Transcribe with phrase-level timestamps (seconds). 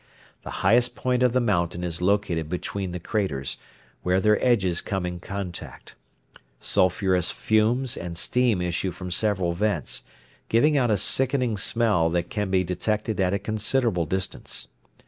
[0.41, 3.57] The highest point of the mountain is located between the craters,
[4.01, 5.93] where their edges come in contact.
[6.59, 10.01] Sulphurous fumes and steam issue from several vents,
[10.49, 14.69] giving out a sickening smell that can be detected at a considerable distance.